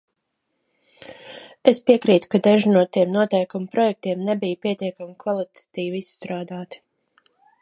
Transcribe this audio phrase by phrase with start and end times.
[1.71, 6.87] Es piekrītu, ka daži no tiem noteikumu projektiem nebija pietiekami kvalitatīvi izstrādāti.